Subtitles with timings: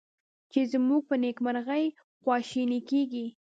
[0.51, 1.85] چې زمونږ په نیکمرغي
[2.21, 3.25] خواشیني کیږي